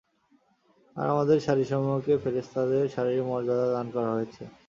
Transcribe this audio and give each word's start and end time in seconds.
আর 0.95 1.07
আমাদের 1.09 1.37
সারিসমূহকে 1.39 2.13
ফেরেশতাদের 2.23 2.83
সারির 2.95 3.21
মর্যাদা 3.29 3.67
দান 3.75 3.87
করা 3.95 4.09
হয়েছে। 4.15 4.43